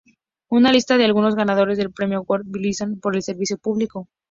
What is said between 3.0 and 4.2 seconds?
el Servicio Público.